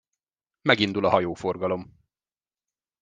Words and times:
Megindul 0.61 1.05
a 1.05 1.09
hajóforgalom. 1.09 1.97